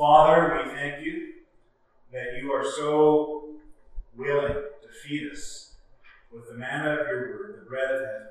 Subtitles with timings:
[0.00, 1.32] Father, we thank you
[2.10, 3.50] that you are so
[4.16, 5.74] willing to feed us
[6.32, 8.26] with the manna of your word, the bread of heaven.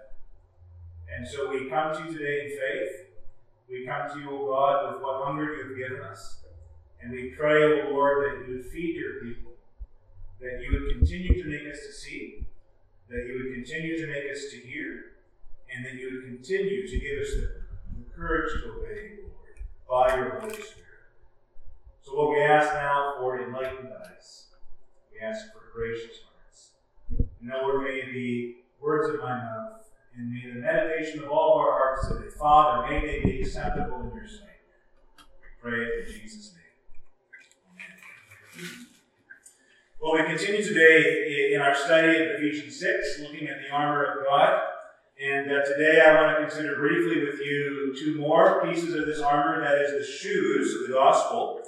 [1.16, 2.96] And so we come to you today in faith.
[3.70, 6.40] We come to you, O God, with what hunger you have given us.
[7.04, 9.51] And we pray, O Lord, that you would feed your people,
[10.42, 12.47] that you would continue to make us to see,
[13.10, 15.04] that you would continue to make us to hear,
[15.72, 17.59] and that you would continue to give us the,
[18.17, 20.88] courage to obey, Lord, by your Holy Spirit.
[22.09, 24.45] So, Lord, we ask now for enlightened eyes.
[25.11, 26.71] We ask for gracious hearts.
[27.09, 29.84] And, now, Lord, may the words of my mouth
[30.15, 34.09] and may the meditation of all of our hearts today, Father, may they be acceptable
[34.09, 34.48] in your sight.
[35.17, 36.63] We pray in Jesus' name.
[38.57, 38.87] Amen.
[40.01, 44.26] Well, we continue today in our study of Ephesians 6, looking at the armor of
[44.26, 44.62] God.
[45.21, 49.20] And uh, today I want to consider briefly with you two more pieces of this
[49.20, 51.62] armor that is, the shoes of the gospel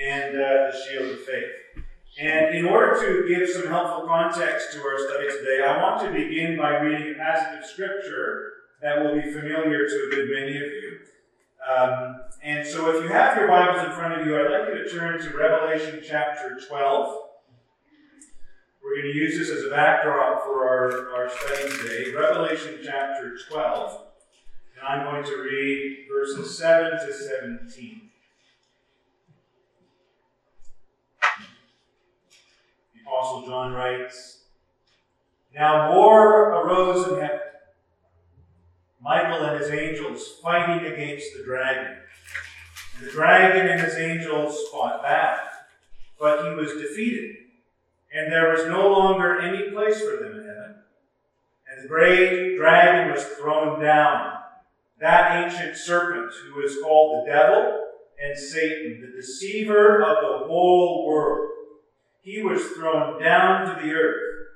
[0.00, 1.82] and uh, the shield of faith.
[2.20, 6.12] And in order to give some helpful context to our study today, I want to
[6.12, 10.56] begin by reading a passage of Scripture that will be familiar to a good many
[10.56, 10.98] of you.
[11.70, 14.84] Um, and so if you have your Bibles in front of you, I'd like you
[14.84, 17.18] to turn to Revelation chapter 12.
[18.82, 22.12] We're going to use this as a backdrop for our, our study today.
[22.12, 24.00] Revelation chapter 12.
[24.76, 28.10] And I'm going to read verses 7 to 17.
[33.42, 34.44] Apostle John writes
[35.54, 37.40] Now war arose in heaven,
[39.00, 41.96] Michael and his angels fighting against the dragon.
[42.96, 45.40] And the dragon and his angels fought back,
[46.20, 47.36] but he was defeated,
[48.14, 50.74] and there was no longer any place for them in heaven.
[51.68, 54.38] And the great dragon was thrown down,
[55.00, 57.88] that ancient serpent who is called the devil
[58.22, 61.48] and Satan, the deceiver of the whole world
[62.22, 64.46] he was thrown down to the earth,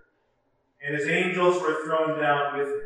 [0.85, 2.81] and his angels were thrown down with him.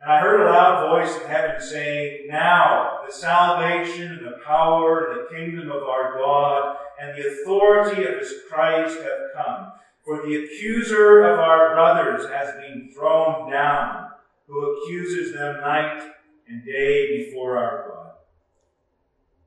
[0.00, 5.10] And I heard a loud voice in heaven saying, Now the salvation and the power
[5.10, 9.72] and the kingdom of our God and the authority of his Christ have come.
[10.04, 14.10] For the accuser of our brothers has been thrown down,
[14.46, 16.00] who accuses them night
[16.48, 18.12] and day before our God.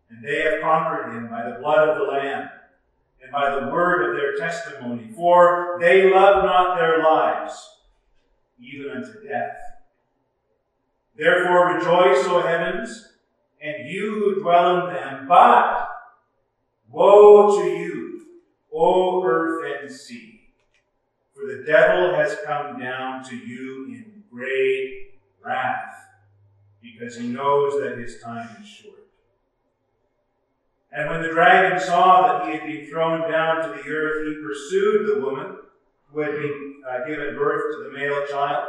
[0.10, 2.50] And they have conquered him by the blood of the Lamb
[3.30, 7.78] and by the word of their testimony, for they love not their lives,
[8.60, 9.58] even unto death.
[11.16, 13.06] Therefore rejoice, O heavens,
[13.62, 15.88] and you who dwell in them, but
[16.90, 18.26] woe to you,
[18.74, 20.42] O earth and sea,
[21.34, 25.12] for the devil has come down to you in great
[25.44, 25.94] wrath,
[26.82, 28.99] because he knows that his time is short.
[30.92, 34.42] And when the dragon saw that he had been thrown down to the earth, he
[34.42, 35.58] pursued the woman
[36.12, 38.68] who had been uh, given birth to the male child.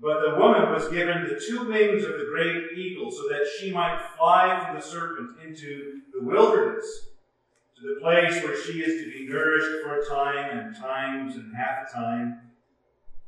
[0.00, 3.72] But the woman was given the two wings of the great eagle so that she
[3.72, 7.08] might fly from the serpent into the wilderness,
[7.76, 11.54] to the place where she is to be nourished for a time and times and
[11.56, 12.40] half a time.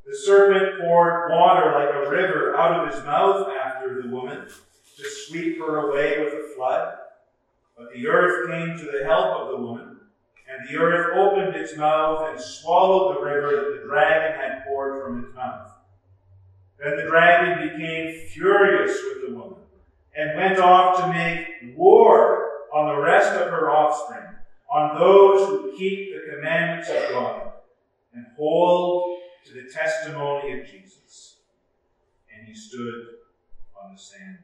[0.05, 4.47] The serpent poured water like a river out of his mouth after the woman
[4.97, 6.97] to sweep her away with a flood.
[7.79, 10.01] But the earth came to the help of the woman,
[10.49, 15.01] and the earth opened its mouth and swallowed the river that the dragon had poured
[15.01, 15.71] from its mouth.
[16.77, 19.59] Then the dragon became furious with the woman,
[20.13, 24.27] and went off to make war on the rest of her offspring,
[24.69, 27.53] on those who keep the commandments of God,
[28.13, 31.37] and hold to the testimony of Jesus.
[32.35, 33.05] And he stood
[33.81, 34.39] on the sand.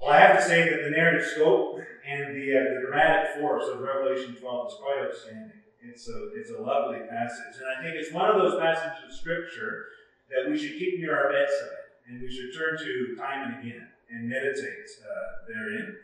[0.00, 3.66] Well, I have to say that the narrative scope and the, uh, the dramatic force
[3.66, 5.52] of Revelation 12 is quite outstanding.
[5.82, 7.58] It's a, it's a lovely passage.
[7.58, 9.86] And I think it's one of those passages of Scripture
[10.30, 13.88] that we should keep near our bedside and we should turn to time and again
[14.10, 15.96] and meditate uh, therein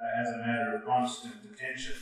[0.00, 1.94] uh, as a matter of constant attention.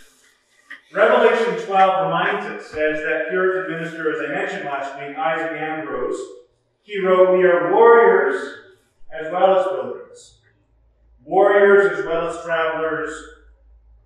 [0.92, 6.20] Revelation 12 reminds us, as that Puritan minister, as I mentioned last week, Isaac Ambrose,
[6.82, 8.58] he wrote, We are warriors
[9.10, 10.38] as well as builders
[11.26, 13.12] warriors as well as travelers,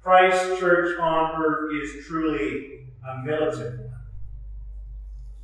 [0.02, 3.90] Christ's church on earth is truly a militant one.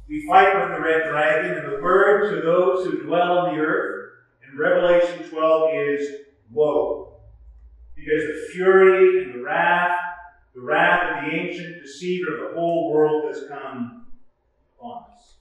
[0.08, 3.61] We fight with the red dragon, and the word to those who dwell on the
[3.61, 4.12] earth
[4.49, 6.08] in Revelation 12 is
[6.52, 7.17] woe.
[7.94, 9.96] Because the fury and the wrath,
[10.55, 14.06] the wrath of the ancient deceiver of the whole world has come
[14.78, 15.34] upon us.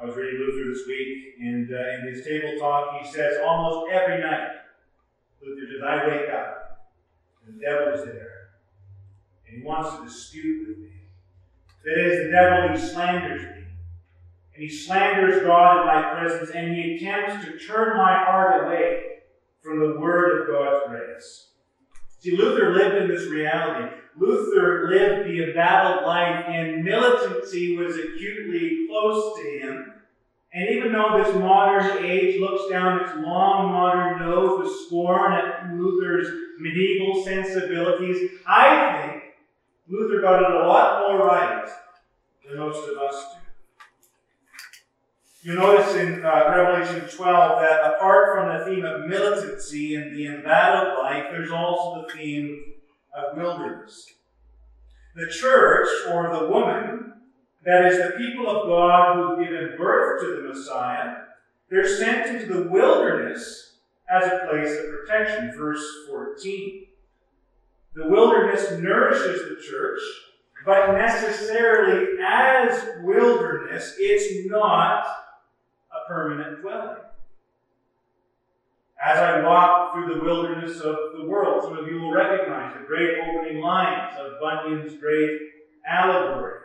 [0.00, 3.90] I was reading Luther this week, and uh, in his table talk, he says almost
[3.92, 4.48] every night,
[5.42, 6.88] Luther says, I wake up,
[7.44, 8.50] and the devil's there,
[9.46, 10.90] and he wants to dispute with me.
[11.84, 13.62] That is, the devil, he slanders me.
[14.54, 19.02] And he slanders God in my presence, and he attempts to turn my heart away
[19.62, 21.48] from the word of God's grace.
[22.20, 23.94] See, Luther lived in this reality.
[24.18, 29.92] Luther lived the embattled life, and militancy was acutely close to him.
[30.56, 35.70] And even though this modern age looks down its long modern nose with scorn at
[35.74, 39.22] Luther's medieval sensibilities, I think
[39.86, 41.68] Luther got it a lot more right
[42.48, 43.22] than most of us
[45.42, 45.50] do.
[45.50, 50.26] You notice in uh, Revelation 12 that apart from the theme of militancy and the
[50.26, 52.64] embattled life, there's also the theme
[53.14, 54.06] of wilderness.
[55.14, 57.05] The church, or the woman,
[57.66, 61.16] that is, the people of God who've given birth to the Messiah,
[61.68, 63.74] they're sent into the wilderness
[64.08, 65.52] as a place of protection.
[65.56, 66.86] Verse 14.
[67.94, 70.00] The wilderness nourishes the church,
[70.64, 75.04] but necessarily as wilderness, it's not
[75.90, 76.98] a permanent dwelling.
[79.04, 82.86] As I walk through the wilderness of the world, some of you will recognize the
[82.86, 85.40] great opening lines of Bunyan's great
[85.86, 86.60] allegory.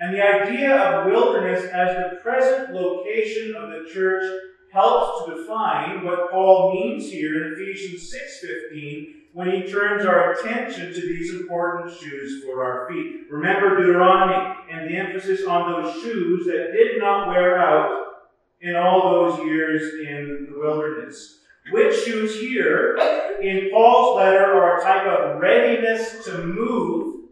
[0.00, 4.24] And the idea of wilderness as the present location of the church
[4.72, 10.92] helps to define what Paul means here in Ephesians 6:15 when he turns our attention
[10.92, 13.26] to these important shoes for our feet.
[13.30, 18.28] Remember Deuteronomy and the emphasis on those shoes that did not wear out
[18.60, 21.40] in all those years in the wilderness.
[21.70, 22.96] Which shoes here
[23.40, 27.28] in Paul's letter are a type of readiness to move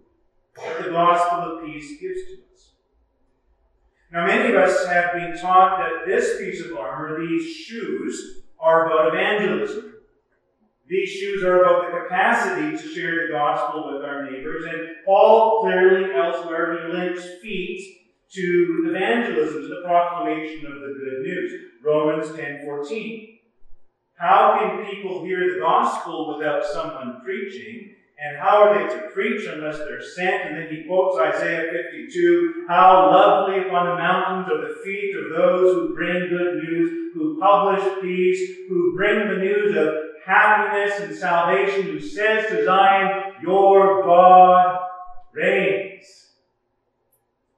[0.56, 2.45] that the gospel of peace gives to us.
[4.12, 8.86] Now, many of us have been taught that this piece of armor, these shoes, are
[8.86, 9.94] about evangelism.
[10.88, 15.62] These shoes are about the capacity to share the gospel with our neighbors, and Paul
[15.62, 21.52] clearly elsewhere he links feet to evangelism, to the proclamation of the good news.
[21.82, 23.40] Romans 10:14.
[24.14, 27.95] How can people hear the gospel without someone preaching?
[28.18, 30.48] And how are they to preach unless they're sent?
[30.48, 35.30] And then he quotes Isaiah 52 How lovely upon the mountains are the feet of
[35.30, 39.90] those who bring good news, who publish peace, who bring the news of
[40.24, 44.78] happiness and salvation, who says to Zion, Your God
[45.34, 45.95] reigns.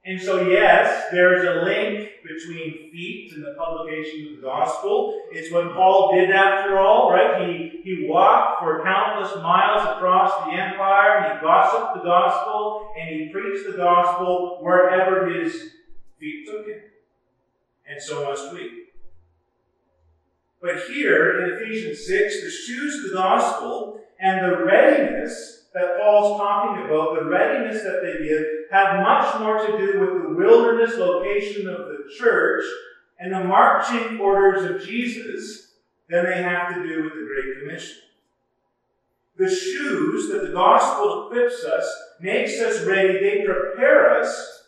[0.09, 5.21] And so, yes, there's a link between feet and the publication of the gospel.
[5.31, 7.47] It's what Paul did after all, right?
[7.47, 13.07] He, he walked for countless miles across the empire, and he gossiped the gospel, and
[13.07, 15.73] he preached the gospel wherever his
[16.19, 16.79] feet took him.
[17.87, 18.85] And so must we.
[20.59, 26.39] But here in Ephesians 6, the shoes of the gospel and the readiness that Paul's
[26.39, 30.97] talking about, the readiness that they give, have much more to do with the wilderness
[30.97, 32.63] location of the church
[33.19, 35.73] and the marching orders of Jesus
[36.09, 37.97] than they have to do with the Great Commission.
[39.37, 41.85] The shoes that the gospel equips us,
[42.19, 44.63] makes us ready, they prepare us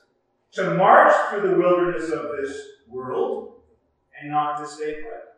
[0.54, 2.58] to march through the wilderness of this
[2.88, 3.54] world
[4.20, 5.31] and not to stay quiet.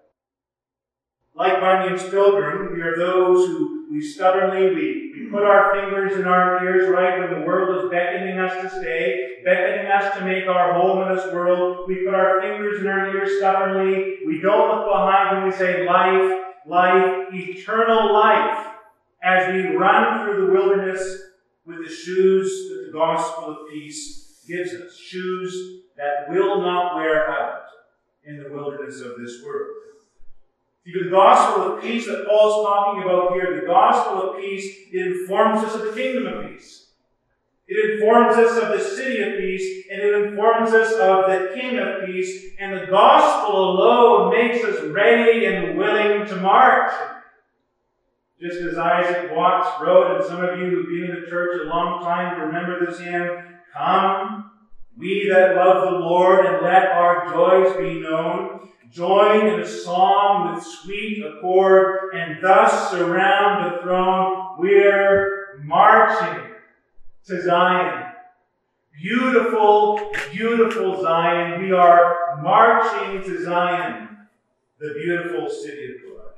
[1.36, 6.26] Like Bunyan's pilgrim, we are those who we stubbornly, we, we put our fingers in
[6.26, 10.48] our ears right when the world is beckoning us to stay, beckoning us to make
[10.48, 11.88] our home in this world.
[11.88, 14.20] We put our fingers in our ears stubbornly.
[14.26, 18.68] We don't look behind when we say life, life, eternal life,
[19.24, 21.22] as we run through the wilderness
[21.66, 24.96] with the shoes that the gospel of peace gives us.
[24.98, 27.64] Shoes that will not wear out
[28.26, 29.70] in the wilderness of this world.
[30.86, 35.64] The gospel of peace that Paul's talking about here, the gospel of peace, it informs
[35.64, 36.84] us of the kingdom of peace.
[37.68, 41.80] It informs us of the city of peace, and it informs us of the King
[41.80, 46.92] of peace, and the gospel alone makes us ready and willing to march.
[48.42, 51.70] Just as Isaac Watts wrote, and some of you who've been in the church a
[51.70, 53.30] long time remember this hymn,
[53.74, 54.52] Come,
[54.98, 60.54] we that love the Lord, and let our joys be known join in a song
[60.54, 64.56] with sweet accord, and thus surround the throne.
[64.60, 66.52] We're marching
[67.26, 68.12] to Zion.
[69.02, 71.62] Beautiful, beautiful Zion.
[71.62, 74.10] We are marching to Zion,
[74.80, 76.32] the beautiful city of God.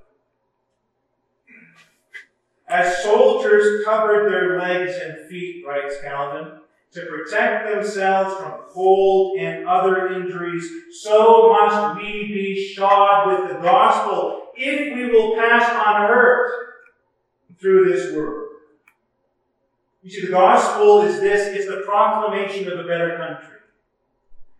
[2.68, 6.60] As soldiers covered their legs and feet, writes Calvin,
[6.96, 10.66] to protect themselves from cold and other injuries,
[11.04, 12.05] so must we
[15.16, 16.50] will pass unhurt
[17.60, 18.50] through this world.
[20.04, 23.56] You see, the gospel is this it's the proclamation of a better country.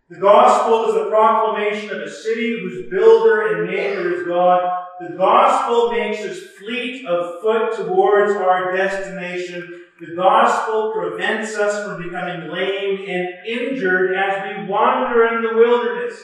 [0.08, 4.70] The gospel is the proclamation of a city whose builder and maker is God.
[5.00, 12.02] The gospel makes us fleet of foot towards our destination the gospel prevents us from
[12.02, 16.22] becoming lame and injured as we wander in the wilderness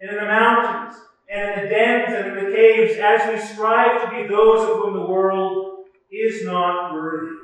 [0.00, 0.96] and in the mountains
[1.30, 4.76] and in the dens and in the caves as we strive to be those of
[4.76, 7.34] whom the world is not worthy.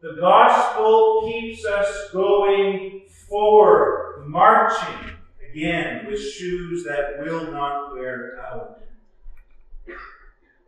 [0.00, 5.12] The gospel keeps us going forward, marching
[5.50, 8.80] again with shoes that will not wear out.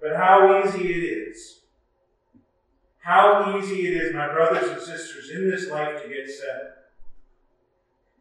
[0.00, 1.62] But how easy it is
[3.02, 6.72] how easy it is, my brothers and sisters, in this life to get settled,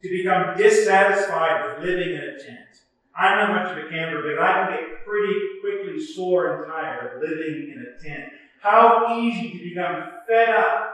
[0.01, 2.80] to become dissatisfied with living in a tent.
[3.17, 7.21] I'm not much of a camper, but I can get pretty quickly sore and tired
[7.21, 8.31] living in a tent.
[8.61, 10.91] How easy to become fed up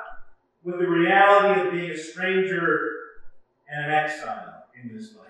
[0.64, 2.90] with the reality of being a stranger
[3.70, 5.28] and an exile in this life.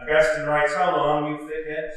[0.00, 1.92] Augustine writes, How long, you thickheads?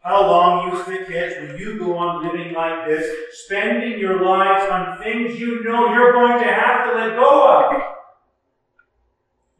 [0.00, 3.14] How long, you thickheads, will you go on living like this,
[3.44, 7.82] spending your lives on things you know you're going to have to let go of?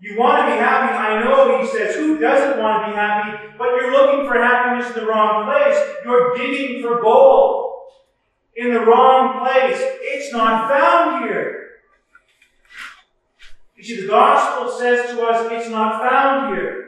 [0.01, 1.97] You want to be happy, I know, he says.
[1.97, 3.55] Who doesn't want to be happy?
[3.57, 5.79] But you're looking for happiness in the wrong place.
[6.05, 7.83] You're digging for gold
[8.55, 9.79] in the wrong place.
[9.81, 11.71] It's not found here.
[13.77, 16.85] You see, the gospel says to us, it's not found here.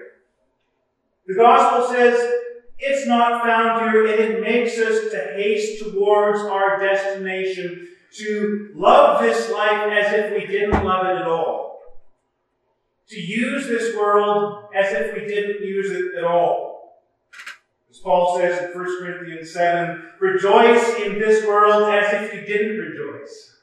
[1.26, 2.32] The gospel says,
[2.78, 9.22] it's not found here, and it makes us to haste towards our destination, to love
[9.22, 11.69] this life as if we didn't love it at all.
[13.10, 17.00] To use this world as if we didn't use it at all.
[17.90, 22.78] As Paul says in 1 Corinthians 7, rejoice in this world as if you didn't
[22.78, 23.56] rejoice.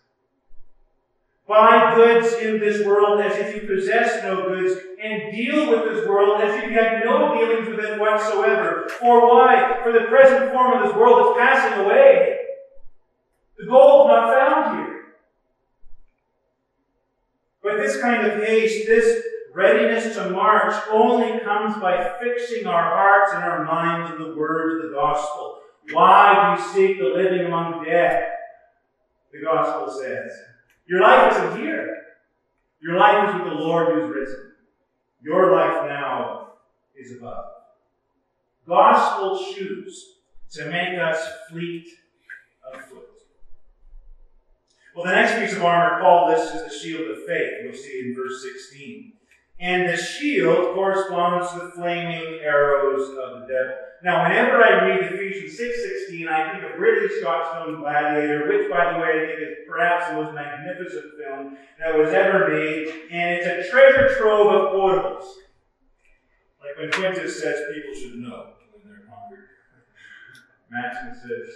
[1.47, 6.05] Buy goods in this world as if you possess no goods, and deal with this
[6.05, 8.89] world as if you had no dealings with it whatsoever.
[8.99, 9.79] For why?
[9.81, 12.37] For the present form of this world is passing away.
[13.57, 15.03] The gold is not found here.
[17.63, 19.23] But this kind of haste, this
[19.57, 24.75] readiness to march, only comes by fixing our hearts and our minds in the words
[24.75, 25.61] of the gospel.
[25.91, 28.27] Why do you seek the living among the dead?
[29.33, 30.31] The gospel says.
[30.87, 32.03] Your life isn't here.
[32.81, 34.51] Your life is with the Lord who's risen.
[35.23, 36.49] Your life now
[36.95, 37.45] is above.
[38.67, 40.17] Gospel shoes
[40.51, 41.87] to make us fleet
[42.71, 43.05] of foot.
[44.95, 47.53] Well, the next piece of armor Paul lists is the shield of faith.
[47.63, 49.13] You'll see in verse 16.
[49.59, 53.75] And the shield corresponds to the flaming arrows of the devil.
[54.03, 58.93] Now, whenever I read Ephesians 6.16, I think of Ridley Scott's film Gladiator, which, by
[58.93, 63.31] the way, I think is perhaps the most magnificent film that was ever made, and
[63.31, 65.25] it's a treasure trove of quotables.
[66.61, 69.45] Like when Quintus says people should know when they're hungry.
[70.69, 71.55] Maximus says,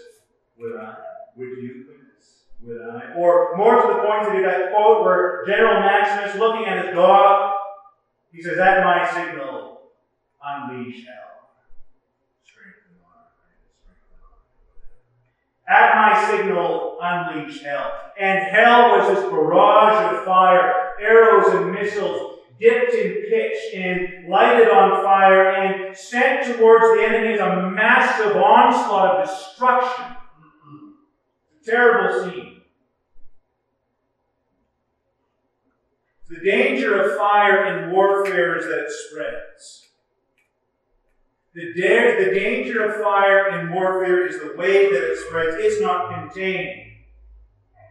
[0.57, 0.95] would I?
[1.35, 2.45] Would you, Quintus?
[2.63, 3.13] Would I?
[3.13, 7.51] Or more to the point, to that quote where General Maximus, looking at his dog,
[8.31, 9.89] he says, At my signal,
[10.43, 11.31] unleash hell.
[15.67, 17.93] At my signal, unleash hell.
[18.19, 24.69] And hell was this barrage of fire, arrows and missiles dipped in pitch and lighted
[24.69, 30.05] on fire and sent towards the enemy as a massive onslaught of destruction.
[31.65, 32.50] Terrible scene.
[36.31, 39.89] The danger of fire in warfare is that it spreads.
[41.53, 45.57] The, da- the danger of fire in warfare is the way that it spreads.
[45.59, 46.93] It's not contained.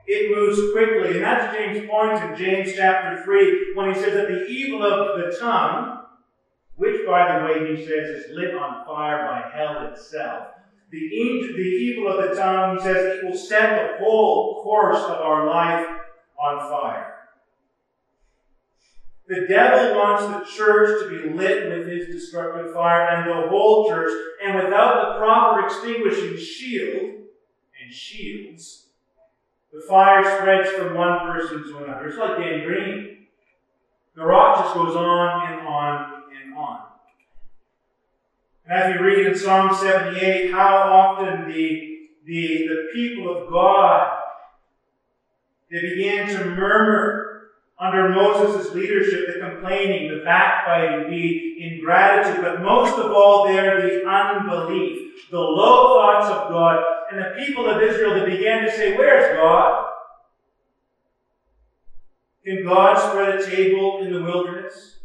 [0.06, 1.16] It moves quickly.
[1.16, 5.18] And that's James' point in James chapter 3 when he says that the evil of
[5.18, 6.06] the tongue,
[6.76, 10.47] which, by the way, he says is lit on fire by hell itself,
[10.90, 15.02] the, e- the evil of the tongue, he says, it will set the whole course
[15.02, 15.87] of our life
[16.38, 17.10] on fire.
[19.31, 23.89] The devil wants the church to be lit with his destructive fire and the whole
[23.89, 24.13] church,
[24.45, 27.13] and without the proper extinguishing shield
[27.81, 28.87] and shields,
[29.73, 32.09] the fire spreads from one person to another.
[32.09, 33.19] It's like gangrene.
[34.17, 36.81] The rot just goes on and on and on.
[38.67, 44.17] And as we read in Psalm 78, how often the, the, the people of God
[45.71, 47.20] They began to murmur
[47.81, 54.05] under Moses' leadership, the complaining, the backbiting, the ingratitude, but most of all there, the
[54.07, 56.79] unbelief, the low thoughts of God,
[57.11, 59.87] and the people of Israel that began to say, Where's God?
[62.45, 64.97] Can God spread a table in the wilderness?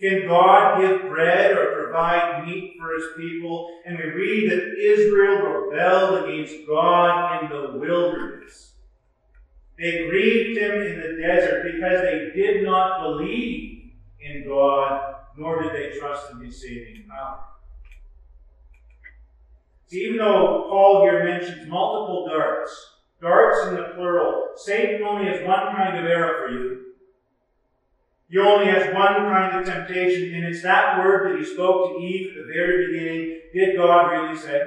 [0.00, 3.66] Can God give bread or provide meat for his people?
[3.84, 8.69] And we read that Israel rebelled against God in the wilderness.
[9.80, 15.72] They grieved him in the desert because they did not believe in God, nor did
[15.72, 17.40] they trust in his saving power.
[19.86, 22.70] See, even though Paul here mentions multiple darts,
[23.22, 26.80] darts in the plural, Satan only has one kind of arrow for you.
[28.28, 32.04] He only has one kind of temptation, and it's that word that he spoke to
[32.04, 33.40] Eve at the very beginning.
[33.54, 34.60] Did God really say?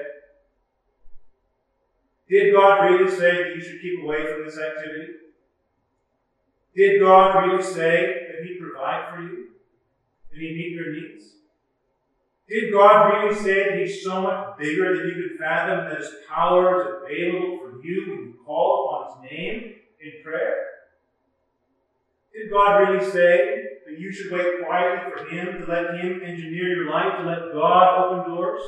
[2.29, 5.11] Did God really say that you should keep away from this activity?
[6.75, 9.43] Did God really say that He'd provide for you?
[10.31, 11.33] Did He meet your needs?
[12.47, 16.09] Did God really say that He's so much bigger than you could fathom, that His
[16.27, 20.55] power is available for you when you call upon His name in prayer?
[22.33, 26.67] Did God really say that you should wait quietly for Him, to let Him engineer
[26.67, 28.61] your life, to let God open doors,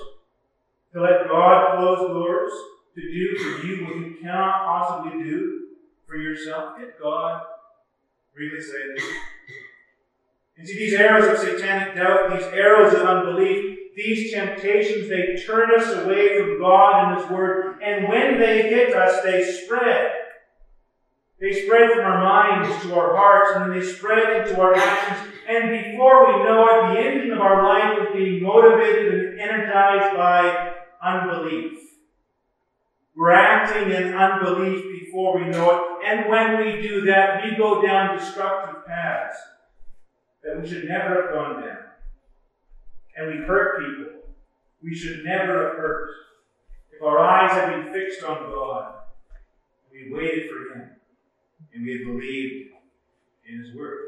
[0.94, 2.52] to let God close doors?
[2.96, 5.66] To do for you what you cannot possibly do
[6.08, 6.78] for yourself?
[6.80, 7.42] Did God
[8.36, 9.06] really say this?
[10.58, 15.72] And see, these arrows of satanic doubt, these arrows of unbelief, these temptations, they turn
[15.72, 17.78] us away from God and His Word.
[17.82, 20.12] And when they hit us, they spread.
[21.40, 25.28] They spread from our minds to our hearts, and then they spread into our actions.
[25.48, 30.16] And before we know it, the engine of our life is being motivated and energized
[30.16, 30.72] by
[31.04, 31.78] unbelief.
[33.16, 36.08] We're acting in unbelief before we know it.
[36.08, 39.38] And when we do that, we go down destructive paths
[40.44, 41.78] that we should never have gone down.
[43.18, 44.16] And we hurt people
[44.86, 46.10] we should never have hurt.
[46.92, 48.94] If our eyes had been fixed on God,
[49.92, 50.92] we waited for Him,
[51.74, 52.74] and we believed
[53.50, 54.04] in His Word.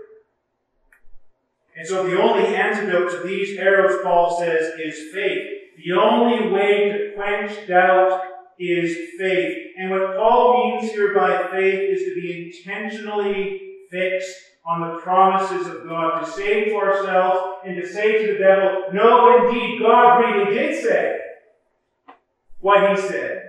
[1.76, 5.48] And so the only antidote to these arrows, Paul says, is faith.
[5.84, 8.22] The only way to quench doubt
[8.60, 9.56] is faith.
[9.78, 15.68] And what Paul means here by faith is to be intentionally fixed on the promises
[15.68, 20.20] of God, to say to ourselves and to say to the devil, no, indeed, God
[20.20, 21.18] really did say
[22.60, 23.44] what he said.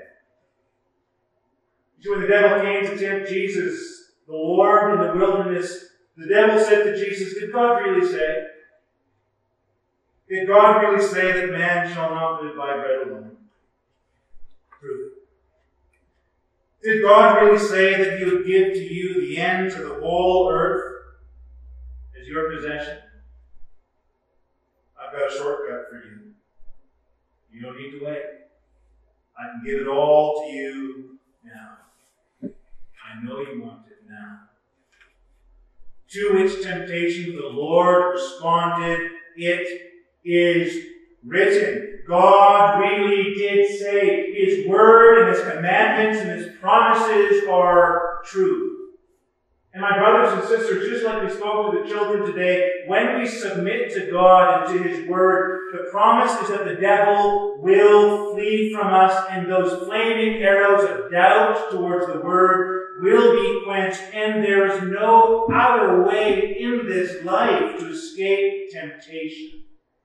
[2.00, 6.58] So when the devil came to tempt Jesus, the Lord in the wilderness, the devil
[6.58, 8.42] said to Jesus, Did God really say?
[10.28, 13.36] Did God really say that man shall not live by bread alone?
[14.78, 16.77] Prove it.
[16.88, 20.50] Did God really say that He would give to you the ends of the whole
[20.50, 21.02] earth
[22.18, 22.96] as your possession?
[24.98, 26.32] I've got a shortcut for you.
[27.52, 28.22] You don't need to wait.
[29.38, 31.76] I can give it all to you now.
[32.42, 34.44] I know you want it now.
[36.12, 39.92] To which temptation the Lord responded, It
[40.24, 40.86] is
[41.22, 41.97] written.
[42.08, 48.76] God really did say His word and His commandments and His promises are true.
[49.74, 53.26] And my brothers and sisters, just like we spoke to the children today, when we
[53.26, 58.72] submit to God and to His Word, the promise is that the devil will flee
[58.72, 64.42] from us and those flaming arrows of doubt towards the Word will be quenched and
[64.42, 69.62] there is no other way in this life to escape temptation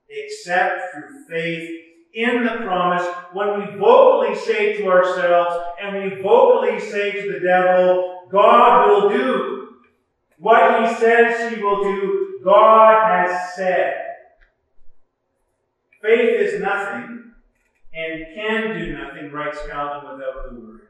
[0.09, 1.69] except through faith
[2.13, 7.39] in the promise when we vocally say to ourselves and we vocally say to the
[7.39, 9.77] devil, God will do
[10.37, 13.93] what he says he will do, God has said.
[16.01, 17.31] Faith is nothing
[17.93, 20.81] and can do nothing, writes Calvin, without the Word.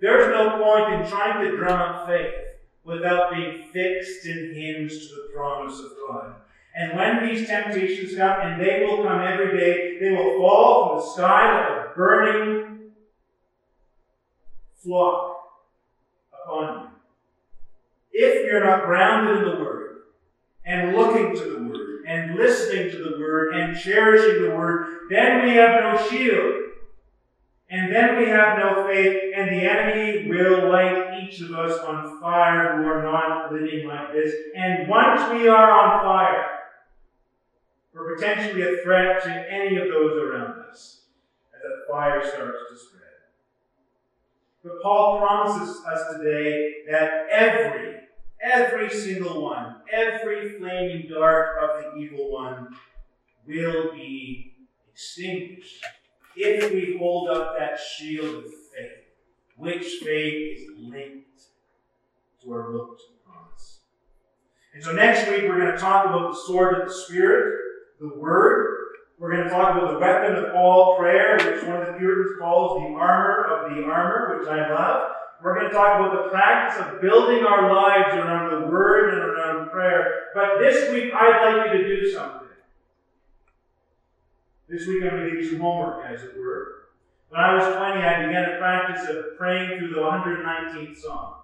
[0.00, 2.34] There's no point in trying to drum up faith
[2.84, 6.34] without being fixed and hinged to the promise of God.
[6.76, 10.98] And when these temptations come, and they will come every day, they will fall from
[10.98, 12.90] the sky like a burning
[14.74, 15.36] flock
[16.34, 16.88] upon you.
[18.12, 20.02] If you're not grounded in the Word,
[20.66, 25.46] and looking to the Word, and listening to the Word, and cherishing the Word, then
[25.46, 26.52] we have no shield.
[27.70, 32.20] And then we have no faith, and the enemy will light each of us on
[32.20, 34.32] fire who are not living like this.
[34.54, 36.44] And once we are on fire,
[37.96, 41.02] or potentially a threat to any of those around us
[41.54, 43.02] as that fire starts to spread.
[44.62, 48.00] But Paul promises us today that every,
[48.42, 52.76] every single one, every flaming dart of the evil one
[53.46, 54.56] will be
[54.92, 55.84] extinguished
[56.36, 59.04] if we hold up that shield of faith,
[59.56, 61.42] which faith is linked
[62.42, 63.80] to our look to the promise.
[64.74, 67.65] And so next week we're going to talk about the sword of the Spirit,
[68.00, 68.72] the Word.
[69.18, 72.38] We're going to talk about the weapon of all prayer, which one of the Puritans
[72.38, 75.10] calls the armor of the armor, which I love.
[75.42, 79.22] We're going to talk about the practice of building our lives around the Word and
[79.22, 80.24] around prayer.
[80.34, 82.48] But this week I'd like you to do something.
[84.68, 86.72] This week I'm going to give you some homework, as it were.
[87.28, 91.34] When I was 20, I began a practice of praying through the 119th Psalm.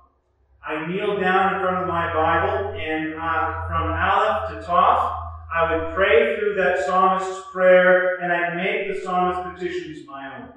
[0.65, 4.82] I kneeled down in front of my Bible, and uh, from Aleph to Toph,
[5.73, 10.53] I would pray through that psalmist's prayer, and I'd make the psalmist's petitions my own.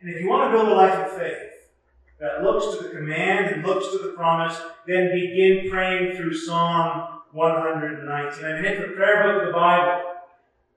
[0.00, 1.68] And if you want to build a life of faith
[2.18, 7.20] that looks to the command and looks to the promise, then begin praying through Psalm
[7.32, 8.44] 119.
[8.44, 10.02] I mean, it's the prayer book of the Bible.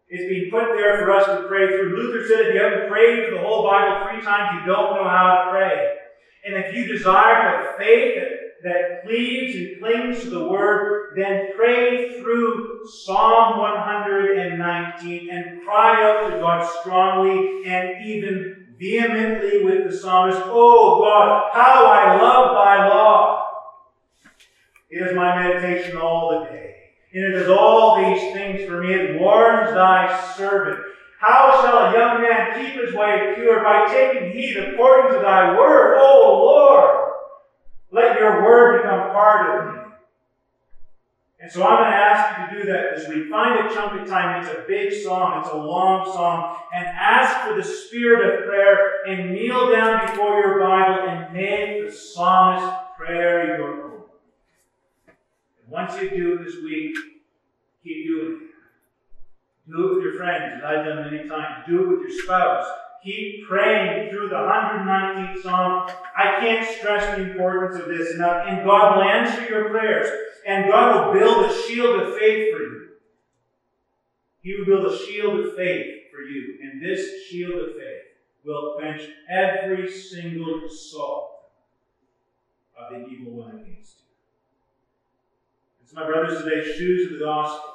[0.10, 1.96] It's being put there for us to pray through.
[1.96, 5.08] Luther said if you haven't prayed through the whole Bible three times, you don't know
[5.08, 5.96] how to pray.
[6.46, 11.14] And if you desire to have faith that, that cleaves and clings to the Word,
[11.16, 19.84] then pray through Psalm 119 and cry out to God strongly and even vehemently with
[19.86, 23.40] the psalmist, Oh God, how I love thy law!
[24.90, 26.72] It is my meditation all the day.
[27.14, 28.94] And it does all these things for me.
[28.94, 30.78] It warns thy servant.
[31.20, 33.62] How shall a young man keep his way pure?
[33.64, 37.03] By taking heed according to thy word, O Lord.
[37.94, 39.80] Let your word become part of me.
[41.40, 43.30] And so I'm going to ask you to do that this week.
[43.30, 44.42] Find a chunk of time.
[44.42, 45.42] It's a big song.
[45.42, 46.58] It's a long song.
[46.74, 51.86] And ask for the spirit of prayer and kneel down before your Bible and make
[51.86, 54.04] the psalmist prayer your own.
[55.08, 56.96] And once you do it this week,
[57.84, 59.72] keep doing it.
[59.72, 61.66] Do it with your friends, as I've done many times.
[61.68, 62.66] Do it with your spouse.
[63.04, 65.90] Keep praying through the 119th Psalm.
[66.16, 68.46] I can't stress the importance of this enough.
[68.48, 70.10] And God will answer your prayers.
[70.48, 72.90] And God will build a shield of faith for you.
[74.42, 76.60] He will build a shield of faith for you.
[76.62, 78.04] And this shield of faith
[78.46, 81.50] will quench every single assault
[82.78, 84.06] of the evil one against you.
[85.82, 87.73] It's my brothers today, shoes of the gospel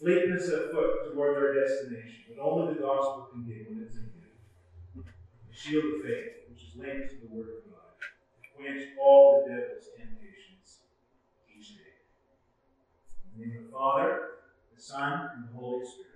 [0.00, 4.10] fleetness of foot towards our destination, but only the gospel can give when it's in
[4.16, 5.04] you.
[5.48, 7.92] The shield of faith, which is linked to the Word of God,
[8.56, 10.80] quench all the devil's temptations
[11.54, 12.00] each day.
[13.34, 14.20] In the name of the Father,
[14.74, 16.09] the Son, and the Holy Spirit.